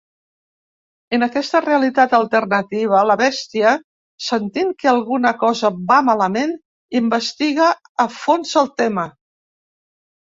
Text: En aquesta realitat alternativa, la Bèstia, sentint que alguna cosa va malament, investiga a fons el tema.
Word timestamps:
En 1.17 1.25
aquesta 1.25 1.59
realitat 1.65 2.15
alternativa, 2.19 3.01
la 3.09 3.17
Bèstia, 3.21 3.73
sentint 4.29 4.71
que 4.79 4.89
alguna 4.93 5.35
cosa 5.45 5.71
va 5.93 5.99
malament, 6.11 6.57
investiga 7.03 7.69
a 8.07 8.07
fons 8.23 8.57
el 8.65 8.73
tema. 8.83 9.05